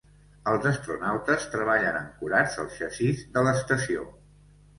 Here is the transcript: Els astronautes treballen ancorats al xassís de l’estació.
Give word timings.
Els 0.51 0.63
astronautes 0.69 1.45
treballen 1.55 1.99
ancorats 1.99 2.57
al 2.65 2.73
xassís 2.79 3.23
de 3.37 3.45
l’estació. 3.51 4.09